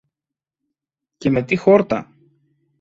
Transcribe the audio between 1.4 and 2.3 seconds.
τι χόρτα!